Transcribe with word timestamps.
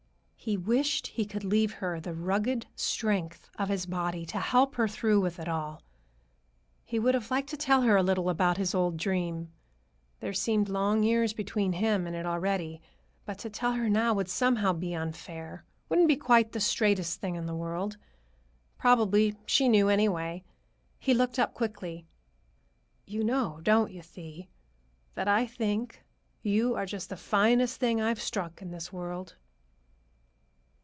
He 0.43 0.57
wished 0.57 1.05
he 1.05 1.23
could 1.25 1.43
leave 1.43 1.73
her 1.73 1.99
the 1.99 2.15
rugged 2.15 2.65
strength 2.75 3.47
of 3.59 3.69
his 3.69 3.85
body 3.85 4.25
to 4.25 4.39
help 4.39 4.73
her 4.73 4.87
through 4.87 5.21
with 5.21 5.37
it 5.37 5.47
all. 5.47 5.83
He 6.83 6.97
would 6.97 7.13
have 7.13 7.29
liked 7.29 7.49
to 7.51 7.57
tell 7.57 7.83
her 7.83 7.95
a 7.95 8.01
little 8.01 8.27
about 8.27 8.57
his 8.57 8.73
old 8.73 8.97
dream,—there 8.97 10.33
seemed 10.33 10.67
long 10.67 11.03
years 11.03 11.33
between 11.33 11.73
him 11.73 12.07
and 12.07 12.15
it 12.15 12.25
already,—but 12.25 13.37
to 13.37 13.51
tell 13.51 13.73
her 13.73 13.87
now 13.87 14.15
would 14.15 14.27
somehow 14.29 14.73
be 14.73 14.95
unfair; 14.95 15.63
wouldn't 15.89 16.07
be 16.07 16.15
quite 16.17 16.53
the 16.53 16.59
straightest 16.59 17.21
thing 17.21 17.35
in 17.35 17.45
the 17.45 17.53
world. 17.53 17.97
Probably 18.79 19.35
she 19.45 19.69
knew, 19.69 19.89
anyway. 19.89 20.43
He 20.97 21.13
looked 21.13 21.37
up 21.37 21.53
quickly. 21.53 22.07
"You 23.05 23.23
know, 23.23 23.59
don't 23.61 23.91
you, 23.91 24.01
Thee, 24.01 24.49
that 25.13 25.27
I 25.27 25.45
think 25.45 26.03
you 26.41 26.73
are 26.73 26.87
just 26.87 27.09
the 27.09 27.15
finest 27.15 27.79
thing 27.79 28.01
I've 28.01 28.19
struck 28.19 28.59
in 28.63 28.71
this 28.71 28.91
world?" 28.91 29.35